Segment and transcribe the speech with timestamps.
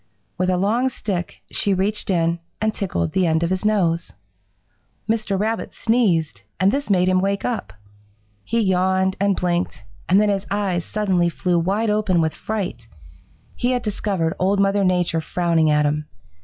[0.35, 4.11] With a long stick she reached in and tickled the end of his nose.
[5.07, 5.39] "Mr.
[5.39, 7.71] Rabbit sneezed, and this made him wake up.
[8.43, 12.87] He yawned and blinked, and then his eyes suddenly flew wide open with fright.
[13.55, 16.07] He had discovered Old Mother Nature frowning at him.